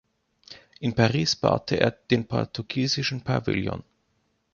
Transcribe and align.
In 0.79 0.95
Paris 0.95 1.35
baute 1.35 1.79
er 1.79 1.91
den 1.91 2.27
„portugiesischen 2.27 3.21
Pavillon“. 3.21 3.83